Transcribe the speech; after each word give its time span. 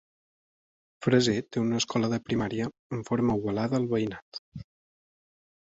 Fraser 1.07 1.35
té 1.47 1.61
una 1.65 1.77
escola 1.83 2.09
de 2.15 2.19
primària 2.29 2.71
amb 2.97 3.13
forma 3.13 3.39
ovalada 3.43 3.81
al 3.81 3.87
veïnat. 3.93 4.45